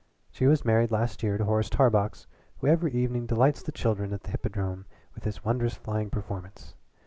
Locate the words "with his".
5.13-5.45